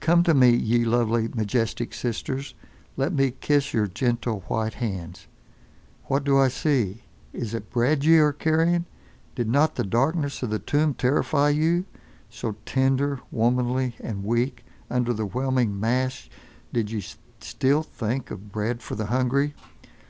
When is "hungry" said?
19.08-19.52